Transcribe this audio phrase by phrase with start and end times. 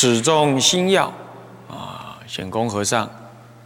[0.00, 1.12] 始终心要
[1.68, 3.10] 啊，显公和尚，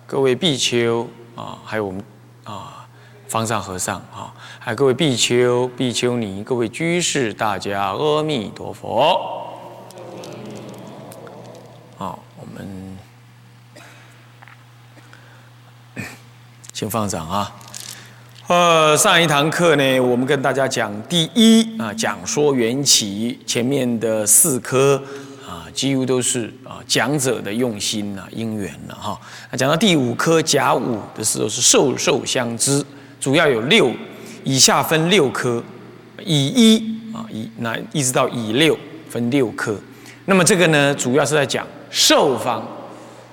[0.06, 2.02] 各位比丘啊，还有我们
[2.44, 2.88] 啊，
[3.28, 9.12] 方丈和尚啊，还有各位比丘、比丘尼、各位居士，大家阿弥陀佛。
[11.98, 12.96] 好，我们
[16.72, 17.54] 请方丈啊。
[18.46, 25.02] 呃，上一堂课呢，我们跟大家讲第一啊，讲说缘起前面的四科。
[25.72, 29.18] 几乎都是啊讲者的用心呐因缘了哈。
[29.50, 32.84] 那讲到第五科甲午的时候是授受相知，
[33.18, 33.92] 主要有六，
[34.44, 35.62] 以下分六科，
[36.24, 36.78] 以一
[37.12, 38.78] 啊以那一直到以六
[39.08, 39.76] 分六科。
[40.26, 42.64] 那么这个呢，主要是在讲受方，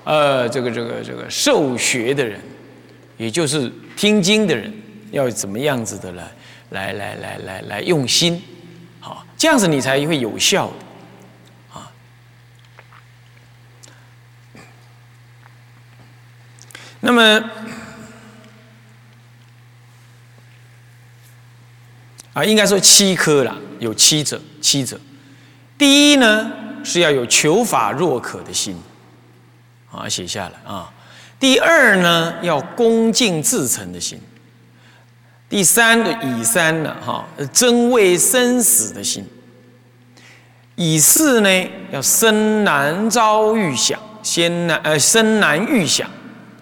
[0.03, 2.39] 呃这个这个这个受学的人，
[3.17, 4.73] 也就是听经的人，
[5.11, 6.23] 要怎么样子的来
[6.71, 8.41] 来来来来来用心，
[8.99, 10.71] 好这样子你才会有效。
[17.01, 17.49] 那么，
[22.33, 24.99] 啊，应该说七科了，有七者，七者。
[25.77, 26.51] 第一呢，
[26.83, 28.77] 是要有求法若渴的心，
[29.89, 30.91] 啊，写下来啊。
[31.39, 34.19] 第二呢，要恭敬至诚的心。
[35.47, 39.25] 第三的以三呢，哈，真为生死的心。
[40.75, 46.09] 以四呢，要生难遭遇想，先难呃生难遇想。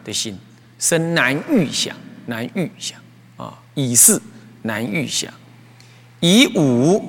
[0.07, 0.37] 的心
[0.79, 1.93] 生难预想，
[2.27, 2.97] 难预想
[3.35, 3.59] 啊！
[3.75, 4.21] 以四
[4.61, 5.31] 难预想，
[6.21, 7.03] 以五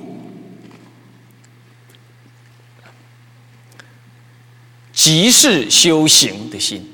[4.91, 6.85] 即是修行的心，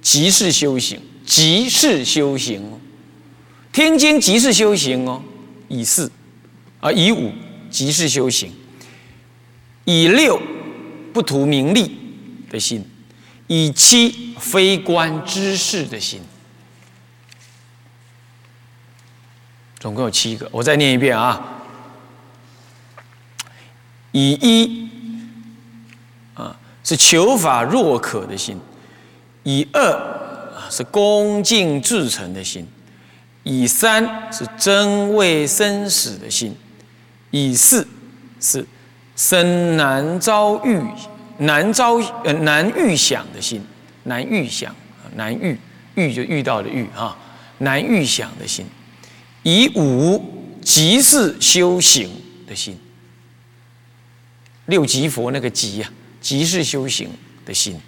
[0.00, 2.80] 即是修行，即是修行哦。
[3.70, 5.22] 天经即是修行哦。
[5.68, 6.10] 以四
[6.80, 7.30] 啊，以五
[7.70, 8.50] 即是修行，
[9.84, 10.40] 以六
[11.12, 11.94] 不图名利
[12.50, 12.82] 的心。
[13.54, 16.22] 以七非观知事的心，
[19.78, 20.48] 总共有七个。
[20.50, 21.38] 我再念一遍啊。
[24.12, 24.88] 以一
[26.32, 28.58] 啊是求法若渴的心，
[29.42, 32.66] 以二是恭敬至诚的心，
[33.42, 36.56] 以三是真为生死的心，
[37.30, 37.86] 以四
[38.40, 38.66] 是
[39.14, 40.82] 生难遭遇。
[41.38, 41.94] 难遭
[42.24, 43.60] 呃难预想的心，
[44.04, 44.74] 难预想
[45.16, 45.56] 难遇
[45.94, 47.16] 遇就遇到的遇哈，
[47.58, 48.64] 难预想的心，
[49.42, 52.10] 以五即是修行
[52.46, 52.78] 的心，
[54.66, 55.90] 六即佛那个即呀，
[56.20, 57.10] 即是修行
[57.44, 57.78] 的心，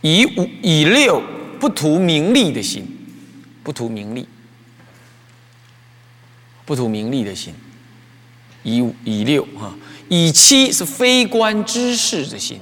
[0.00, 1.22] 以五以六
[1.60, 2.86] 不图名利的心，
[3.62, 4.26] 不图名利，
[6.64, 7.54] 不图名利的心，
[8.62, 9.74] 以五以六哈。
[10.14, 12.60] 以七是非观知识的心，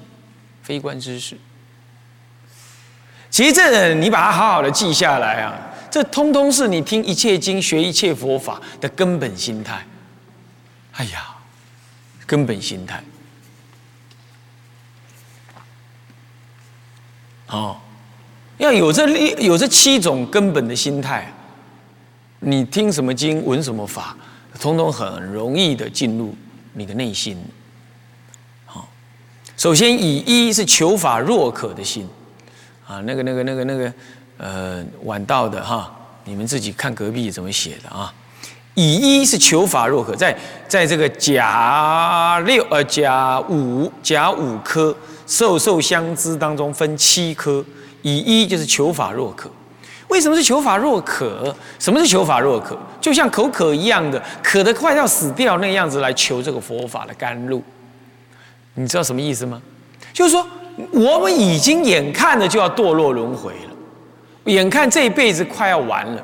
[0.63, 1.37] 非观知识。
[3.29, 5.59] 其实这你把它好好的记下来啊，
[5.91, 9.85] 这通通是你听一切经、学一切佛法的根本心态。
[10.93, 11.35] 哎呀，
[12.25, 13.03] 根本心态。
[17.49, 17.77] 哦，
[18.59, 21.33] 要有这六有这七种根本的心态，
[22.39, 24.17] 你听什么经、闻什么法，
[24.61, 26.33] 通通很容易的进入。
[26.73, 27.37] 你的内心，
[28.65, 28.89] 好，
[29.57, 32.09] 首先以一是求法若渴的心，
[32.87, 33.93] 啊，那个那个那个那个，
[34.39, 35.91] 呃，晚到的哈，
[36.25, 38.13] 你们自己看隔壁怎么写的啊？
[38.75, 40.35] 以一是求法若渴，在
[40.69, 44.97] 在这个甲六呃甲五甲五科
[45.27, 47.65] 授受相知当中分七科，
[48.03, 49.51] 以一就是求法若渴。
[50.11, 51.55] 为什么是求法若渴？
[51.79, 52.77] 什么是求法若渴？
[53.01, 57.63] 就像口渴一样的，渴得快要死掉那样子来求这个佛法的甘露。
[58.75, 59.63] 你知道什么意思吗？
[60.13, 60.47] 就是说，
[60.93, 66.23] 我们已经眼看着就要堕落轮回了，眼看这一辈子快要完了，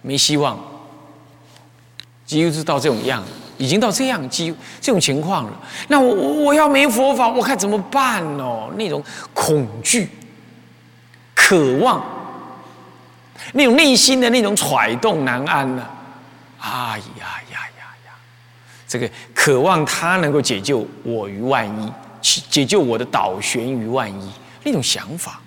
[0.00, 0.58] 没希望，
[2.24, 3.22] 几乎是到这种样，
[3.58, 5.52] 已经到这样几这种情况了。
[5.88, 8.70] 那我我要没佛法，我看怎么办哦？
[8.76, 9.04] 那种
[9.34, 10.08] 恐惧、
[11.34, 12.02] 渴望。
[13.52, 15.86] 那种内心的那种揣动难安呢？
[16.60, 18.12] 哎呀呀呀呀！
[18.88, 24.32] 这个渴望他能够解救我于万一，解救我的倒悬于万一
[24.64, 25.40] 那种想法。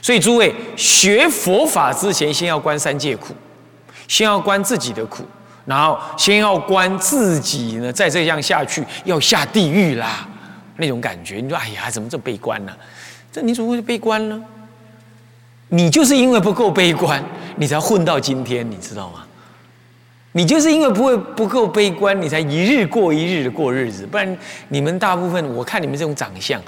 [0.00, 3.34] 所以诸位学佛法之前，先要观三界苦，
[4.06, 5.22] 先要观自己的苦，
[5.66, 10.26] 然后先要观自己呢，再这样下去要下地狱啦，
[10.76, 11.36] 那种感觉。
[11.36, 12.72] 你说哎呀，怎么这么悲观呢？
[13.30, 14.42] 这你怎么会悲观呢？
[15.68, 17.22] 你就是因为不够悲观，
[17.56, 19.24] 你才混到今天，你知道吗？
[20.32, 24.06] 你就是因为不会不够悲观，你才一日过一日的过日子。
[24.06, 24.38] 不然
[24.68, 26.62] 你们大部分，我看你们这种长相，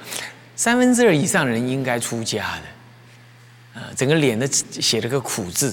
[0.57, 5.73] 三分之二以上人应该出家的，啊，整个脸都写了个苦字，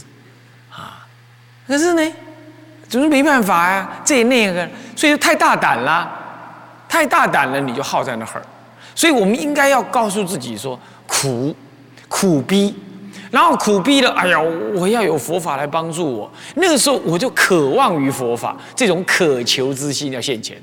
[0.70, 1.08] 啊，
[1.66, 2.14] 可是呢，
[2.88, 6.10] 总是没办法呀，这那个，所以就太大胆了，
[6.88, 8.42] 太大胆了，你就耗在那儿。
[8.94, 11.56] 所以我们应该要告诉自己说，苦，
[12.08, 12.76] 苦逼。
[13.30, 14.40] 然后苦逼了，哎呀，
[14.76, 16.32] 我要有佛法来帮助我。
[16.56, 20.56] 那个时候我就渴望于佛法，这种渴求之心要现前。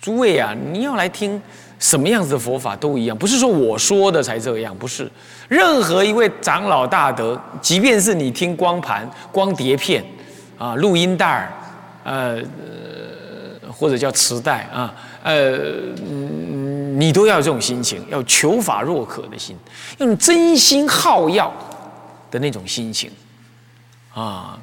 [0.00, 1.40] 诸位啊，你要来听
[1.78, 5.10] 什么样子的佛法都一样，不是说我说的才这样，不是。
[5.48, 10.04] 任何一位长老大德，即便是你听光盘、光碟片
[10.56, 11.52] 啊、录音带儿，
[12.04, 12.38] 呃，
[13.72, 15.58] 或者叫磁带啊，呃。
[16.10, 16.67] 嗯
[16.98, 19.56] 你都要有这种心情，要求法若渴的心，
[19.98, 21.54] 用真心好药
[22.28, 23.08] 的那种心情
[24.12, 24.58] 啊。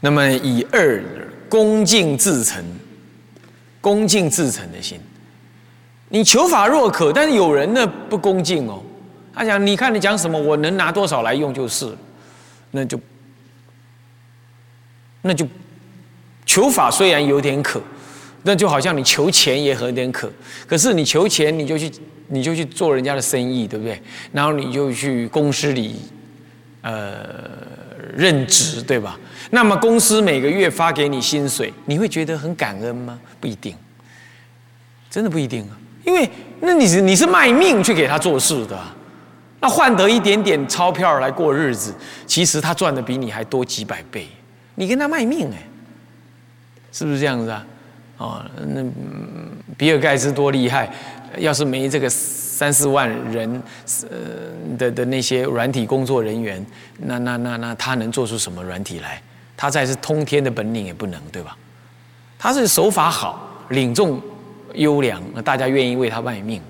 [0.00, 1.04] 那么以二
[1.50, 2.64] 恭敬至诚、
[3.78, 4.98] 恭敬至诚的心，
[6.08, 8.82] 你求法若渴，但是有人呢不恭敬哦，
[9.34, 11.94] 他讲你看你讲什么，我能拿多少来用就是，
[12.70, 12.98] 那就
[15.20, 15.46] 那就
[16.46, 17.82] 求法虽然有点渴。
[18.42, 20.30] 那就好像你求钱也很点渴，
[20.66, 21.90] 可是你求钱你就去
[22.28, 24.00] 你就去做人家的生意，对不对？
[24.32, 25.96] 然后你就去公司里，
[26.82, 27.20] 呃，
[28.14, 29.18] 任职，对吧？
[29.50, 33.18] 那么公司每个月发给你薪水，你会觉得很感恩吗？
[33.40, 33.74] 不一定，
[35.10, 35.76] 真的不一定啊。
[36.04, 36.28] 因为
[36.60, 38.78] 那你是你是卖命去给他做事的，
[39.60, 41.94] 那换得一点点钞票来过日子，
[42.26, 44.28] 其实他赚的比你还多几百倍，
[44.76, 45.66] 你跟他卖命哎，
[46.92, 47.66] 是不是这样子啊？
[48.18, 48.84] 哦，那
[49.76, 50.92] 比尔盖茨多厉害！
[51.38, 53.62] 要是没这个三四万人，
[54.10, 56.64] 呃的的那些软体工作人员，
[56.98, 59.22] 那那那那他能做出什么软体来？
[59.56, 61.56] 他再是通天的本领也不能，对吧？
[62.36, 64.20] 他是手法好，领众
[64.74, 66.60] 优良，那大家愿意为他卖命，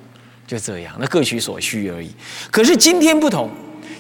[0.47, 2.15] 就这样，那各取所需而已。
[2.50, 3.49] 可是今天不同，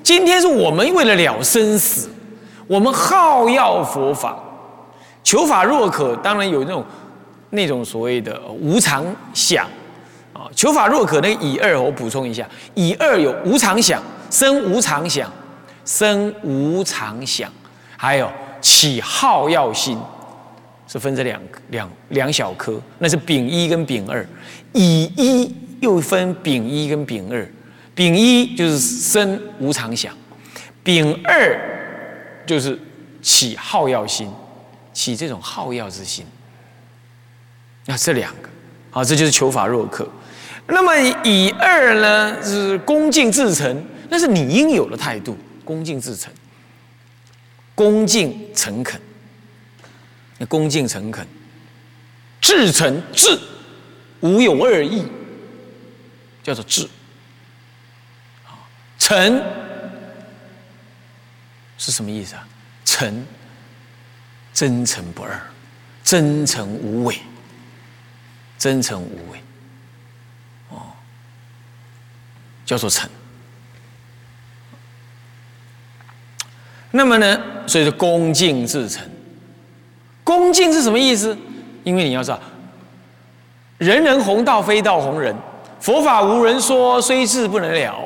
[0.02, 2.10] 今天是我们为了了生死，
[2.66, 4.38] 我们好要佛法，
[5.24, 6.84] 求法若渴，当然有那种。
[7.50, 9.66] 那种所谓的无常想。
[10.32, 14.00] 啊，求法若可，那个以二我补充一下，以二有无常想，
[14.30, 15.28] 生无常想，
[15.84, 17.50] 生无常想，
[17.96, 18.30] 还有
[18.60, 19.98] 起好药心，
[20.86, 21.40] 是分这两
[21.70, 24.24] 两两小科，那是丙一跟丙二，
[24.74, 27.44] 乙一又分丙一跟丙二，
[27.96, 30.14] 丙一就是生无常想，
[30.84, 32.78] 丙二就是
[33.20, 34.30] 起好药心，
[34.92, 36.24] 起这种好药之心。
[37.90, 38.50] 那这两个，
[38.90, 40.06] 好，这就是求法若渴。
[40.66, 40.94] 那么
[41.24, 46.30] 以二呢，是恭敬至诚，那是你应有的态度，恭敬至诚，
[47.74, 49.00] 恭敬诚恳。
[50.36, 51.26] 那恭敬诚恳，
[52.42, 53.38] 至诚至，
[54.20, 55.06] 无有二意，
[56.42, 56.86] 叫做至。
[58.98, 59.42] 诚
[61.78, 62.46] 是什么意思啊？
[62.84, 63.26] 诚，
[64.52, 65.40] 真诚不二，
[66.04, 67.18] 真诚无伪。
[68.58, 69.40] 真诚无伪，
[70.70, 70.82] 哦，
[72.66, 73.08] 叫做诚。
[76.90, 79.08] 那么呢，所以说恭敬至诚。
[80.24, 81.36] 恭敬是什么意思？
[81.84, 82.40] 因为你要知道，
[83.78, 85.34] 人人弘道，非道弘人。
[85.80, 88.04] 佛法无人说，虽智不能了。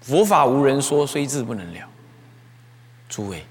[0.00, 1.80] 佛法无人说，虽智不能了。
[3.08, 3.44] 诸位。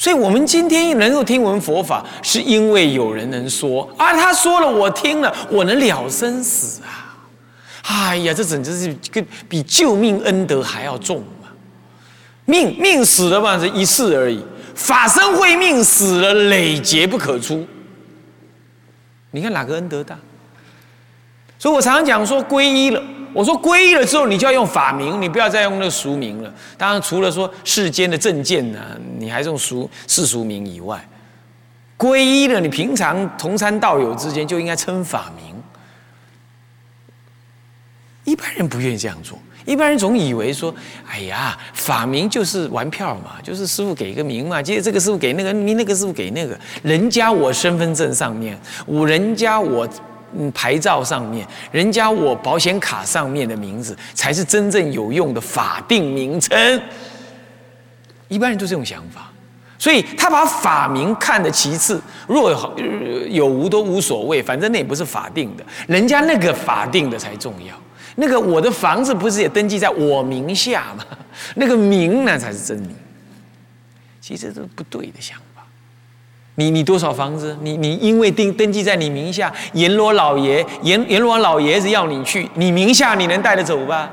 [0.00, 7.18] 所以，我们今天能够听闻佛法，是因为有人能说啊，他说了，我听了，我能了生死啊！
[7.82, 11.50] 哎呀，这简直是跟比救命恩德还要重啊！
[12.44, 14.38] 命命死了嘛，是一世而已；
[14.72, 17.66] 法身慧命死了，累劫不可出。
[19.32, 20.16] 你看哪个恩德大？
[21.58, 23.02] 所以我常常讲说，皈依了。
[23.32, 26.52] 我说皈依了之后，你就要用法名，你不要再用那个俗名了。
[26.76, 28.78] 当然，除了说世间的正见呢，
[29.18, 31.06] 你还是用俗世俗名以外，
[31.96, 35.54] 皈依了，你平常同参道友之间就应该称法名。
[38.24, 40.74] 一般人不愿意这样做，一般人总以为说，
[41.08, 49.88] 哎呀，法名就是玩票嘛，就是师傅给个名嘛，接着这个师傅给那个名，那个师傅给那个，人家我身份证上面，我人家我
[50.36, 56.80] 嗯牌照上面，人家我保险卡上面的名字，才是真正有用的法定名称。
[58.28, 59.30] 一般人都这种想法。
[59.80, 67.72] 所以他把法名看得其次，若有有无都无所谓，反正那也不是法定的，人家那个法定的才重要。
[68.16, 71.04] 那个我的房子不是也登记在我名下吗？
[71.54, 72.90] 那个名那才是真名。
[74.20, 75.44] 其实这是不对的想法。
[76.58, 77.56] 你你多少房子？
[77.62, 84.10] 你你因为登登记在你名下，阎罗老爷阎阎罗老爷子要你去，你名下你能带得走吧？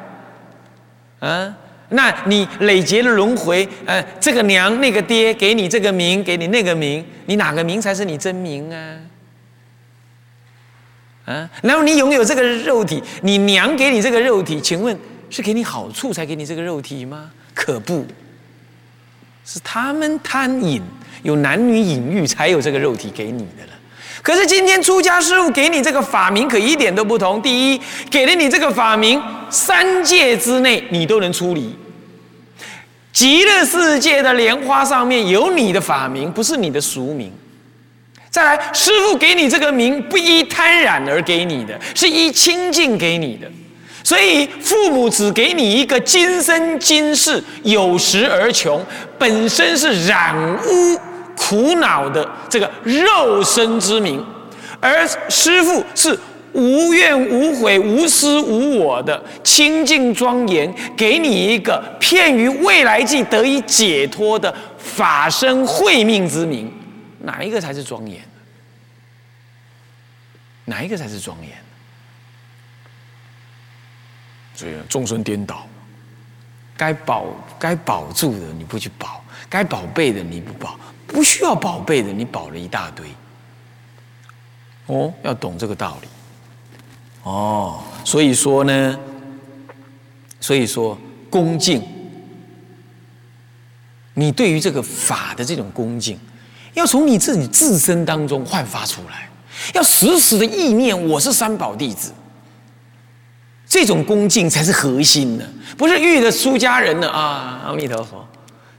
[1.21, 1.55] 啊？
[1.89, 8.97] 那你累劫的轮回，呃，这个娘那个爹给你这个名，给你那个名，你哪个名才是你真名啊？
[11.25, 14.95] 啊，然后你拥有这个肉体，你娘给你这个肉体，请问
[15.31, 17.31] 是给你好处才给你这个肉体吗？
[17.55, 18.05] 可不
[19.45, 20.81] 是，他们贪淫，
[21.21, 23.73] 有男女隐欲才有这个肉体给你的了。
[24.23, 27.39] 可是今天出家师傅给你这个法名，可一点都不同。
[27.41, 29.21] 第一，给了你这个法名，
[29.51, 31.75] 三界之内你都能出离。
[33.13, 37.31] 极乐世界的莲花上面有你的法名，不是你的俗名。
[38.31, 43.47] 再来，师傅给你这个名，不依贪染而给你的，是依清净给你的。
[44.05, 48.81] 所以父母只给你一个今生今世有时而穷，
[49.19, 50.33] 本身是染
[50.63, 50.97] 污。
[51.37, 54.25] 苦恼的这个肉身之名，
[54.79, 56.17] 而师父是
[56.53, 66.71] 无怨无悔、无私无我的清净庄严，给你一个骗于未来际得以解脱的法身慧命之名，
[67.19, 68.21] 哪一个才是庄严？
[70.63, 71.51] 哪一个才是庄严？
[74.55, 75.67] 所以众生颠倒，
[76.77, 77.25] 该保
[77.59, 80.79] 该保住的你不去保，该宝贝的你不保。
[81.07, 83.07] 不需要宝贝的，你保了一大堆。
[84.87, 86.07] 哦，要懂这个道理。
[87.23, 88.99] 哦，所以说呢，
[90.41, 90.97] 所以说
[91.29, 91.81] 恭敬，
[94.15, 96.19] 你对于这个法的这种恭敬，
[96.73, 99.29] 要从你自己自身当中焕发出来，
[99.73, 102.11] 要时时的意念我是三宝弟子，
[103.67, 105.45] 这种恭敬才是核心呢，
[105.77, 108.25] 不是遇的出家人呢啊，阿弥陀佛。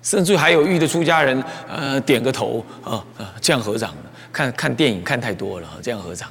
[0.02, 3.92] 甚至还有遇的出家人，呃，点个头，啊啊，这样合掌
[4.32, 6.28] 看看电影看太多了，这样合掌，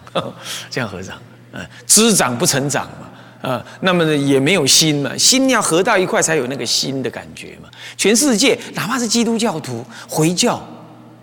[0.69, 1.17] 这样合掌，
[1.51, 7.67] 嗯，知长不成长嘛，啊，那么呢也没有心嘛，心要合到一块才有那个心的感觉嘛。
[7.97, 10.65] 全世界哪怕是基督教徒、回教、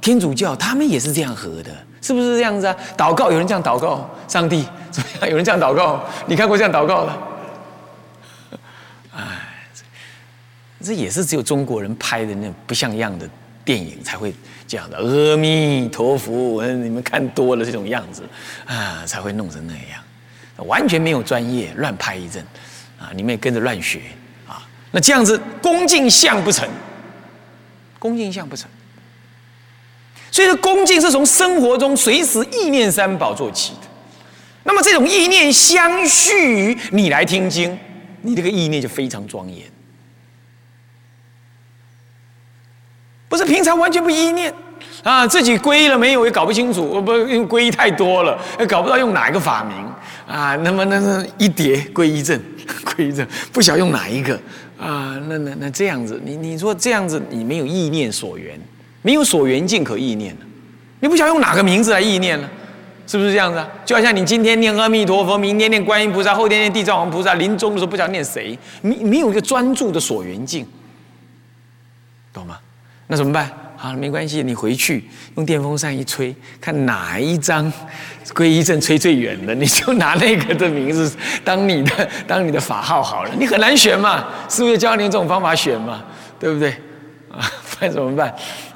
[0.02, 1.70] 天主教，他们也是这样合的，
[2.02, 2.76] 是不是这样子啊？
[2.98, 5.30] 祷告有人这样祷告，上帝怎么样？
[5.30, 7.12] 有人这样祷告，你看过这样祷告的？
[10.84, 13.28] 这也是只有中国人拍的那不像样的
[13.64, 14.34] 电影才会
[14.66, 14.98] 这样的。
[14.98, 18.24] 阿弥陀佛，你们看多了这种样子
[18.66, 20.02] 啊，才会弄成那样，
[20.66, 22.44] 完全没有专业，乱拍一阵
[22.98, 24.00] 啊，你们也跟着乱学
[24.48, 24.66] 啊。
[24.90, 26.68] 那这样子恭敬相不成，
[28.00, 28.68] 恭敬相不成。
[30.32, 33.91] 所以说，恭敬是从生活中随时意念三宝做起的。
[34.64, 37.78] 那么这种意念相续于你来听经，
[38.22, 39.66] 你这个意念就非常庄严。
[43.28, 44.52] 不是平常完全不意念
[45.02, 49.76] 啊，自己皈依了没有也搞不清楚，不因为皈依太多了，也搞不到用哪一个法名
[50.26, 50.54] 啊。
[50.56, 52.38] 那么那是一叠皈依证，
[52.84, 54.34] 皈依证不晓用哪一个
[54.78, 55.18] 啊。
[55.28, 58.60] 那那那这样子，你你说这样子，你没有意念所缘，
[59.00, 60.36] 没有所缘境可意念
[61.00, 62.48] 你不晓得用哪个名字来意念呢？
[63.06, 63.68] 是不是这样子啊？
[63.84, 70.66] 就好像你今天念阿弥陀佛，明天念观音菩萨，后天念地藏王菩萨，临终的时候不晓得念谁，没没有一个专注的所缘境，
[72.32, 72.58] 懂吗？
[73.08, 73.50] 那怎么办？
[73.76, 75.04] 好，没关系，你回去
[75.36, 77.70] 用电风扇一吹，看哪一张
[78.28, 81.12] 皈依证吹最远的， 你就拿那个的名字
[81.44, 83.30] 当你的 当你的法号好了。
[83.36, 86.04] 你很难选嘛，师傅教你这种方法选嘛，
[86.38, 86.70] 对不对？
[87.28, 87.42] 啊，
[87.80, 88.32] 那怎么办？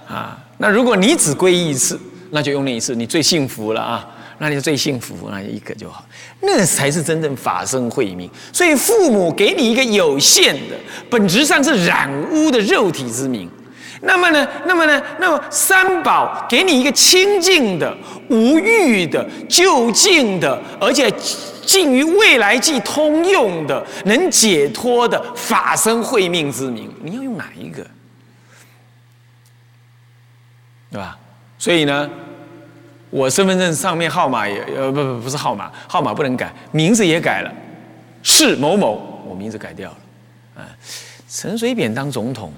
[0.09, 1.99] 啊，那如果你只皈依一次，
[2.31, 4.05] 那就用那一次，你最幸福了啊，
[4.39, 6.05] 那你就最幸福，那一个就好，
[6.41, 8.31] 那才是真正法身慧命。
[8.53, 10.77] 所以父母给你一个有限的，
[11.09, 13.51] 本质上是染污的肉体之名。
[14.03, 14.47] 那么呢？
[14.67, 15.03] 那么呢？
[15.19, 17.97] 那么三宝给你一个清净的、
[18.29, 21.11] 无欲的、就近的，而且
[21.65, 27.85] 近于未来即通用的、能解脱的法身慧命之名，你要用哪一个？
[30.93, 31.19] 对吧？
[31.59, 32.09] 所以呢，
[33.17, 37.51] 我身份证上面号码也呃不不不是号码，号码不能改，名字也改了，
[38.23, 39.97] 是某某，我名字改掉了。
[40.57, 40.69] 啊，
[41.27, 42.53] 陈水扁当总统，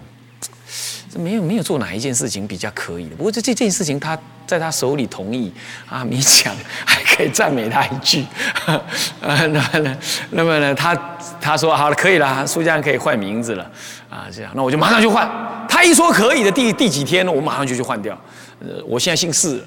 [1.08, 3.14] 这没有没有做哪一件事情比较可以的。
[3.14, 5.52] 不过这这件事情他在他手里同意
[5.88, 6.52] 啊，勉强
[6.84, 8.26] 还可以赞美他一句。
[8.66, 8.82] 啊，
[9.22, 9.98] 那么呢，
[10.30, 10.92] 那么呢，他
[11.40, 13.62] 他说好了，可以了，苏家可以换名字了。
[14.10, 15.30] 啊，这样，那我就马上就换。
[15.68, 18.18] 他一说可以的，第第几天呢，我马上就去换掉。
[18.58, 19.62] 呃，我现在姓氏，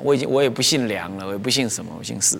[0.00, 2.38] 我已经我也不姓梁了，我也不姓什么，我姓氏。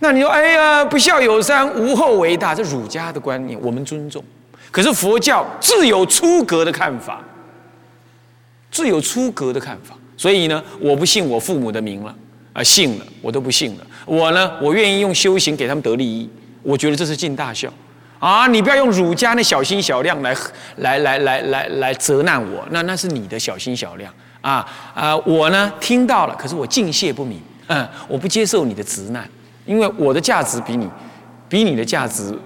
[0.00, 4.22] 那你说，哎呀，不孝有三，无后为大，这儒家的观念我们尊重。
[4.70, 7.22] 可是佛教自有出格的看法，
[8.70, 9.94] 自有出格的看法。
[10.16, 12.14] 所以呢，我不信我父母的名了，
[12.52, 13.86] 啊，信了我都不信了。
[14.04, 16.28] 我呢，我愿意用修行给他们得利益，
[16.62, 17.72] 我觉得这是尽大孝。
[18.18, 20.36] 啊，你不要用儒家那小心小量来
[20.76, 24.12] 来来来来来责难我，那那是你的小心小量
[24.42, 25.16] 啊啊！
[25.18, 29.26] 我呢听到了，可是我敬谢不敏，嗯，我不接受你的直难。
[29.64, 30.86] 因为我的价值比你，
[31.48, 32.36] 比你的价值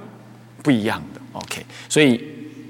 [0.62, 2.23] 不一样的，OK，所以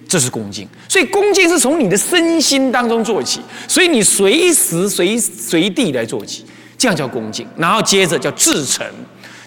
[0.09, 0.69] 这是恭敬。
[0.89, 6.47] 所以恭敬是从你的身心当中做起，所以你随时随随地来做起，
[6.79, 7.45] 这样叫恭敬。
[7.57, 8.87] 然后接着叫至诚，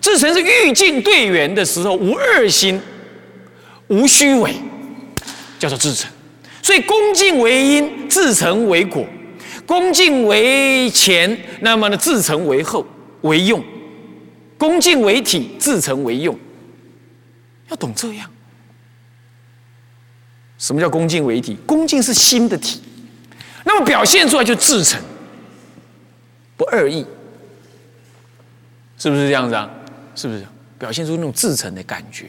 [0.02, 2.82] 至诚是欲进对缘的时候无二心，
[3.88, 4.54] 无虚伪，
[5.58, 6.12] 叫做至诚。
[6.62, 9.06] 所以恭敬为因，至诚为果；
[9.70, 12.84] 恭敬为前，那么呢，至诚为后
[13.22, 13.64] 为用。
[14.58, 16.36] 恭敬为体，自诚为用，
[17.68, 18.28] 要懂这样。
[20.58, 21.56] 什么叫恭敬为体？
[21.68, 22.82] 恭敬是心的体，
[23.64, 25.00] 那么表现出来就自诚，
[26.58, 27.06] 不二意，
[28.98, 29.70] 是不是这样子啊？
[30.16, 30.44] 是不是
[30.80, 32.26] 表现出那种自诚的感觉？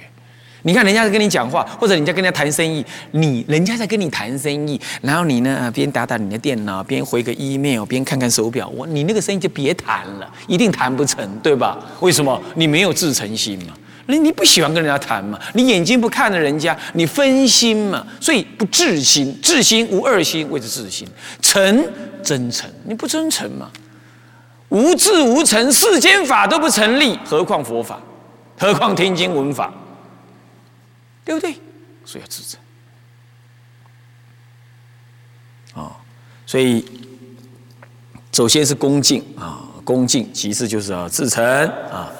[0.63, 11.79] 你看人家在跟你讲话，或者人家跟人家谈生意，你人家在跟你谈生意，然后你呢边打打你的电脑，边回个 email，边看看手表，我你那个生意就别谈了，一定谈不成，对吧？
[12.01, 12.41] 为什么？
[12.55, 13.75] 你没有自诚心嘛？
[14.07, 15.39] 你你不喜欢跟人家谈嘛？
[15.55, 18.05] 你眼睛不看着人家，你分心嘛？
[18.21, 21.07] 所以不自心，自心无二心，谓之自心。
[21.41, 21.85] 诚
[22.23, 23.71] 真诚，你不真诚嘛？
[24.71, 28.01] 无智无诚，世间法都不成立，何况佛法？
[28.59, 29.73] 何况听经闻法？
[31.31, 31.55] 对不对？
[32.05, 32.59] 所以要自诚
[35.81, 35.97] 啊，
[36.45, 36.85] 所以
[38.33, 41.45] 首先是恭敬啊，恭敬；其次就是要自诚
[41.89, 42.11] 啊。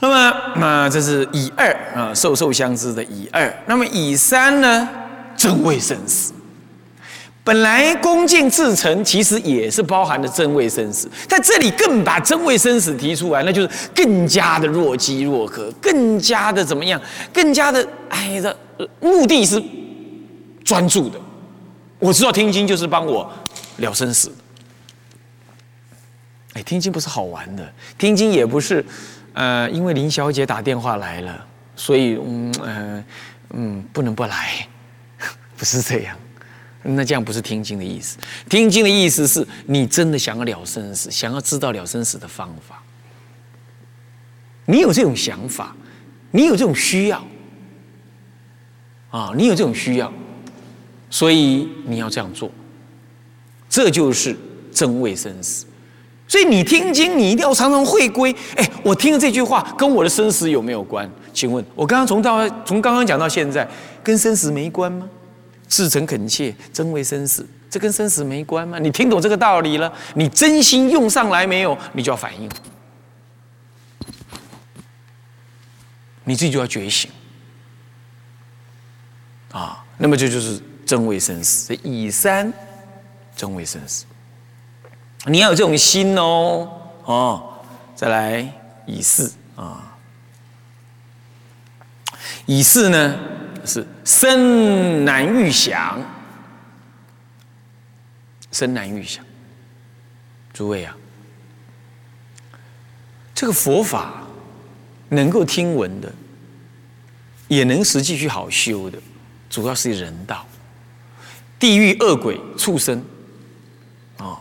[0.00, 3.62] 那么，那这是以二啊，授受相知的以二。
[3.68, 4.88] 那么以三呢，
[5.36, 6.32] 真味生死。
[7.48, 17.00] 本来恭敬至诚，其实也是包含的真味生死，在这里更把真味生死提出来，那就是更加的若饥若渴，更加的怎么样？
[17.32, 18.54] 更加的哎的
[19.00, 19.64] 目的是
[20.62, 21.18] 专注的。
[21.98, 23.32] 我知道听经就是帮我
[23.78, 24.30] 了生死。
[26.52, 28.84] 哎，听经不是好玩的，听经也不是
[29.32, 33.04] 呃，因为林小姐打电话来了，所以嗯嗯
[33.54, 34.68] 嗯不能不来，
[35.56, 36.14] 不是这样。
[36.82, 38.16] 那这样不是听经的意思。
[38.48, 42.82] 听经的意思是你真的想要了生死，想要知道了生死的方法。
[44.64, 45.74] 你有这种想法，
[46.30, 47.26] 你有这种需要
[49.10, 50.12] 啊，你有这种需要，
[51.10, 52.50] 所以你要这样做。
[53.68, 54.36] 这就是
[54.72, 55.66] 真为生死。
[56.26, 58.34] 所以你听经，你一定要常常会归。
[58.56, 61.10] 哎，我听了这句话，跟我的生死有没有关？
[61.32, 63.66] 请问，我刚刚从到从刚刚讲到现在，
[64.02, 65.08] 跟生死没关吗？
[65.68, 68.78] 至诚恳切，真为生死，这跟生死没关吗？
[68.78, 69.92] 你听懂这个道理了？
[70.14, 71.76] 你真心用上来没有？
[71.92, 72.50] 你就要反应，
[76.24, 77.10] 你自己就要觉醒
[79.52, 79.84] 啊！
[79.98, 82.52] 那么这就是真为生死，以三
[83.36, 84.04] 真为生死，
[85.26, 86.70] 你要有这种心哦
[87.04, 87.54] 哦。
[87.94, 88.48] 再来
[88.86, 89.98] 以四啊，
[92.46, 93.18] 以四呢？
[93.68, 96.00] 是生难预想，
[98.50, 99.22] 生难预想。
[100.52, 100.96] 诸位啊，
[103.34, 104.24] 这个佛法
[105.10, 106.12] 能够听闻的，
[107.46, 108.98] 也能实际去好修的，
[109.48, 110.44] 主要是人道。
[111.60, 113.04] 地狱恶鬼畜生，
[114.16, 114.40] 啊，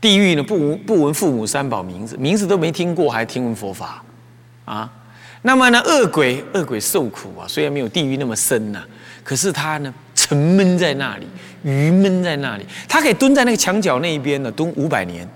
[0.00, 4.02] 地狱呢不闻不闻父母三宝名字，名字都没听过，还听闻佛法
[4.64, 4.90] 啊？
[5.46, 8.82] 那么呢，恶鬼恶鬼受苦啊，虽然没有地狱那么深呐，
[9.22, 11.26] 可是他呢沉闷在那里，
[11.62, 15.26] 郁闷在那里，他可以蹲在那个墙角那一边呢，蹲五百年，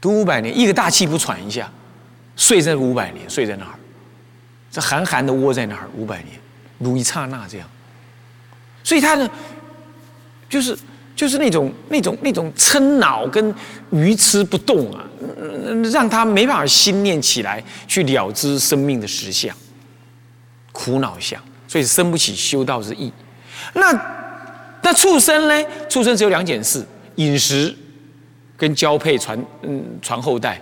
[0.00, 1.70] 蹲五百年，一个大气不喘一下，
[2.34, 3.74] 睡在五百年，睡在那儿，
[4.70, 6.40] 这寒寒的窝在那儿五百年，
[6.78, 7.68] 如一刹那这样，
[8.82, 9.30] 所以他呢，
[10.48, 10.74] 就是
[11.14, 13.54] 就是那种那种那种撑脑跟
[13.90, 15.04] 愚痴不动啊，
[15.92, 19.56] 让他没办法心念起来去了知生命的实相，
[20.72, 23.12] 苦恼相，所以生不起修道之意。
[23.74, 23.92] 那
[24.82, 25.68] 那畜生呢？
[25.88, 26.84] 畜生只有两件事：
[27.16, 27.74] 饮食
[28.56, 30.60] 跟交配、传嗯传后代、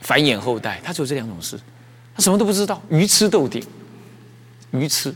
[0.00, 0.80] 繁衍后代。
[0.84, 1.58] 他只有这两种事，
[2.14, 3.62] 他什么都不知道，鱼吃豆顶，
[4.70, 5.14] 鱼吃。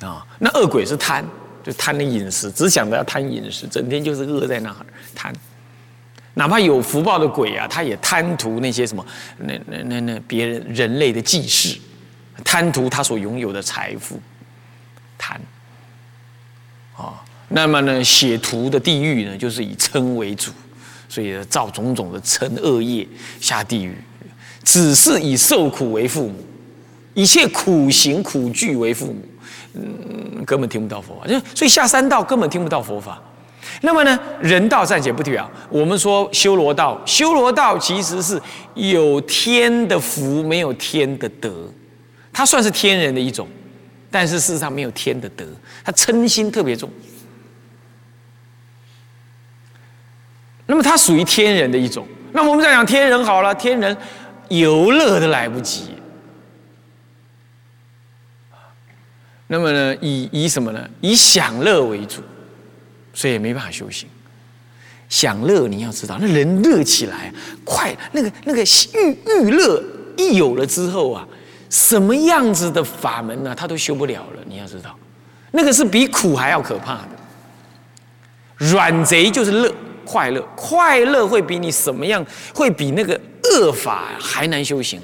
[0.00, 1.24] 啊，那恶鬼是贪，
[1.62, 5.32] 就贪的饮食，只想着要贪饮食，整天就是饿在那儿贪。
[6.34, 9.06] 哪怕有福报的鬼啊，他也贪图那些什么，
[9.38, 11.78] 那那那那别人人类的祭祀，
[12.42, 14.20] 贪图他所拥有的财富，
[15.16, 15.40] 贪。
[16.96, 20.50] 啊，那么呢，写图的地狱呢，就是以嗔为主，
[21.08, 23.06] 所以造种种的嗔恶业
[23.40, 23.96] 下地狱，
[24.62, 26.44] 只是以受苦为父母，
[27.14, 29.20] 一切苦行苦具为父母。
[29.74, 33.20] 嗯，根本听不到佛法，就所以下三道根本听不到佛法。
[33.80, 35.50] 那么呢，人道暂且不提啊。
[35.68, 38.40] 我们说修罗道，修罗道其实是
[38.74, 41.68] 有天的福，没有天的德。
[42.32, 43.48] 它算是天人的一种，
[44.10, 45.44] 但是事实上没有天的德，
[45.84, 46.90] 它嗔心特别重。
[50.66, 52.06] 那么它属于天人的一种。
[52.32, 53.96] 那么我们再讲天人好了，天人
[54.48, 55.90] 游乐都来不及。
[59.46, 60.88] 那么呢，以以什么呢？
[61.00, 62.22] 以享乐为主，
[63.14, 64.06] 所以也没办法修行。
[65.08, 67.32] 享乐你要知道，那人乐起来
[67.64, 69.82] 快，那个那个欲欲乐
[70.16, 71.26] 一有了之后啊，
[71.70, 74.42] 什么样子的法门呢，他都修不了了。
[74.46, 74.98] 你要知道，
[75.52, 77.08] 那个是比苦还要可怕的。
[78.56, 79.72] 软贼就是乐
[80.04, 82.24] 快乐，快乐会比你什么样，
[82.54, 85.00] 会比那个恶法还难修行。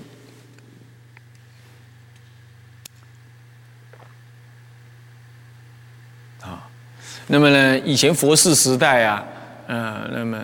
[7.32, 9.24] 那么呢，以前佛世时代啊，
[9.68, 10.36] 呃，那么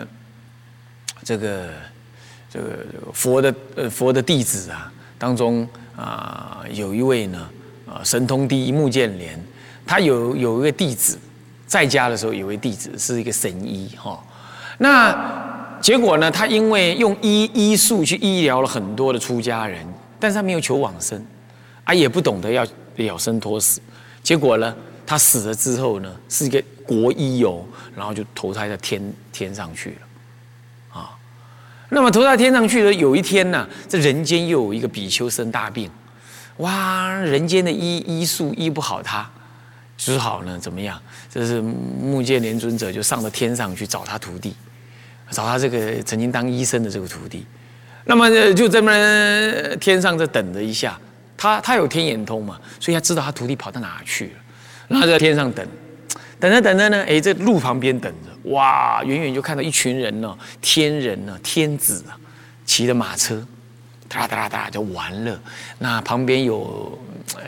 [1.21, 1.67] 这个
[2.49, 2.77] 这个
[3.11, 7.49] 佛的呃佛的弟子啊当中啊，有一位呢
[7.85, 9.37] 啊神通第一目犍连，
[9.85, 11.19] 他有有一个弟子，
[11.65, 14.23] 在家的时候有位弟子是一个神医哈，
[14.77, 19.85] 那结果呢，他因为用医医术去医疗了很多的出家人，
[20.21, 21.21] 但是他没有求往生，
[21.83, 23.81] 啊，也不懂得要了生脱死，
[24.23, 24.73] 结果呢，
[25.07, 26.63] 他死了之后呢，是一个。
[26.87, 27.65] 国医哦，
[27.97, 31.11] 然后就投胎在天天上去了，啊，
[31.89, 35.91] 那么投胎天上去了有一天呢，这人间又有一个比丘生大病，
[36.59, 39.29] 哇，人间的医医术医不好他，
[39.97, 40.97] 只好呢怎么样？
[41.29, 44.55] 这是目犍连尊者就上到天上去找他徒弟，
[45.31, 47.45] 找他这个曾经当医生的这个徒弟，
[48.05, 48.93] 那么就这么
[49.75, 50.97] 天上在等着一下，
[51.35, 54.31] 他他有天眼通嘛，所以他知道他徒弟跑到哪去了，
[54.87, 55.65] 然后在天上等。
[56.39, 62.13] 等着等着呢，哎，在路旁边等着，哇，远远就看到一群人呢，天人呢，天子啊，
[62.63, 63.43] 骑着马车，
[64.07, 65.35] 哒哒哒就玩乐。
[65.79, 66.95] 那旁边有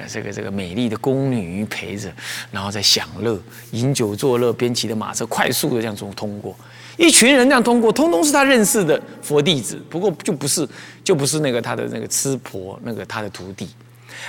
[0.07, 2.11] 这个这个美丽的宫女陪着，
[2.51, 3.39] 然后在享乐，
[3.73, 6.57] 饮酒作乐，边骑着马车快速的这样从通过。
[6.97, 10.67] 一群人这样通过，通通是他认识的佛弟子，不过就不是
[11.03, 13.69] 就不是那个他的那个吃婆，那个他的徒弟。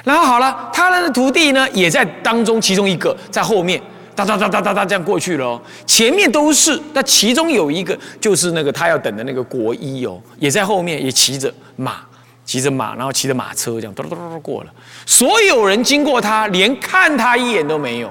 [0.05, 3.81] 然后好了，他的徒弟呢也在当中，其中一个在后面。
[4.13, 5.59] 哒哒哒哒哒哒，这样过去了。
[5.87, 12.03] 前面都是，那其中有一个就是那个他要等的那个国医哦，也在后面，也骑着马，
[12.45, 14.71] 骑着马，然后骑着马车这样嘟嘟嘟嘟过了。
[15.07, 18.11] 所有人经过他，连看他一眼都没有，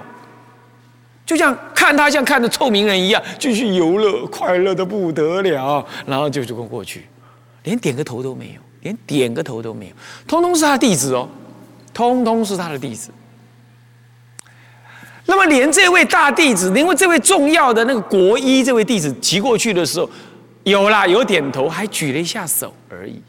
[1.28, 5.86] 就像看他像看着臭名人一样，继续游乐，快乐的不得了。
[6.08, 7.06] 然后就就过过去，
[7.64, 9.94] 连点个头都没有，连点个头都没有，
[10.26, 11.30] 通通是他弟子哦，
[11.94, 13.12] 通通是他的弟子。
[15.26, 20.10] 那么，连这位大弟子，因为这位重要的那个国医这位弟子骑过去的时候，
[20.64, 23.22] 有啦，有点头，还举了一下手而已，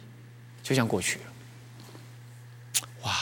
[0.62, 2.82] 就像过去了。
[3.02, 3.12] 哇，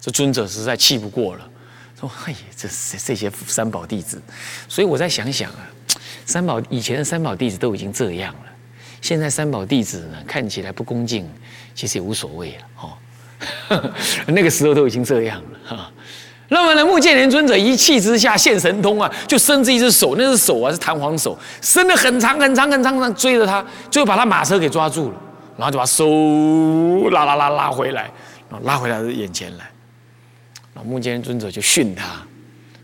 [0.00, 1.50] 这尊者实在气不过了，
[1.98, 2.68] 说：“嘿，这
[3.04, 4.22] 这些三宝弟子。”
[4.68, 5.68] 所以我再想想啊，
[6.24, 8.46] 三宝以前的三宝弟子都已经这样了，
[9.00, 11.28] 现在三宝弟子呢，看起来不恭敬，
[11.74, 12.92] 其实也无所谓了哦。
[14.28, 15.90] 那个时候都已经这样了哈。
[16.52, 25.16] 那么呢，目犍连尊者一气之下现神通啊，就伸着一只手，那只手啊是弹簧手，伸的很长很长很长，追着他，最后把他马车给抓住了，
[25.56, 26.04] 然后就把手
[27.10, 28.10] 拉拉拉拉回来，
[28.50, 29.70] 然后拉回他的眼前来。
[30.74, 32.04] 那目犍连尊者就训他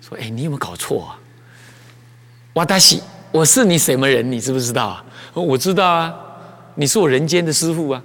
[0.01, 1.19] 说：“哎，你有没有搞错啊？
[2.53, 4.31] 瓦达西，我是你什么人？
[4.31, 5.05] 你知不知道啊？
[5.35, 6.15] 我知道啊，
[6.77, 8.01] 你是我人间的师傅啊。”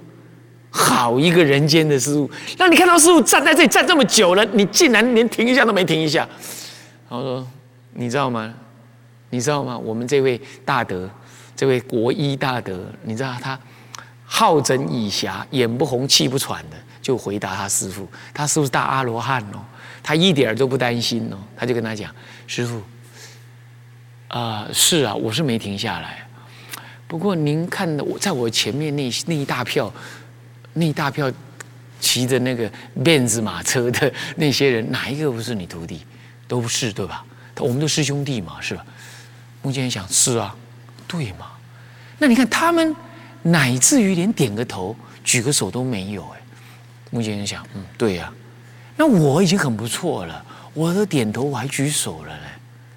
[0.74, 6.26] 好一个人间的师傅，让你看到师傅站在这里站这么久了，你竟然连停一下都没停一下。
[7.08, 7.46] 然后说
[7.92, 8.52] ：“你知道吗？
[9.28, 9.76] 你知道吗？
[9.76, 11.08] 我们这位大德
[11.54, 13.58] 这位国医大德，你知道他
[14.24, 19.60] 好整以暇，眼不红气不喘的，就回答他师傅，他是不是大阿罗汉哦，
[20.02, 22.10] 他一点都不担心哦，他就跟他讲，
[22.46, 22.80] 师傅，
[24.28, 26.26] 啊是啊，我是没停下来，
[27.06, 29.92] 不过您看我在我前面那那一大票，
[30.74, 31.30] 那一大票
[32.00, 32.70] 骑着那个
[33.04, 36.04] 辫子马车的那些人，哪一个不是你徒弟？
[36.48, 37.24] 都不是对吧？
[37.58, 38.84] 我们都师兄弟嘛，是吧？
[39.62, 40.54] 目犍连想是啊，
[41.06, 41.46] 对嘛？
[42.18, 42.94] 那你看他们，
[43.42, 46.40] 乃至于连点个头、举个手都没有哎。
[47.10, 48.32] 目犍连想，嗯，对呀。
[48.96, 52.42] 那我已经很不错了，我都点头，我还举手了嘞。